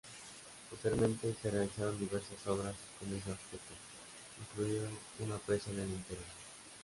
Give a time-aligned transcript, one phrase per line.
[0.71, 3.73] Posteriormente se realizaron diversas obras con ese objeto,
[4.55, 4.89] incluida
[5.19, 6.23] una presa en el interior.